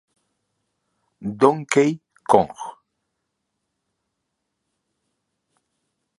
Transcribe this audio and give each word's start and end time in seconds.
Donkey 1.41 1.99
Kong. 2.27 2.49